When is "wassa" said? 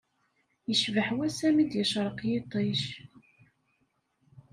1.17-1.47